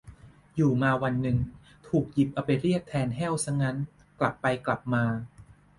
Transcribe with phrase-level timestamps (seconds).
[0.55, 1.37] อยู่มาวันนึง
[1.87, 3.77] ถูกหยิบเอาไปเรียกแทน แห้ว ซะงั้น
[4.19, 5.03] กลับไปกลับมา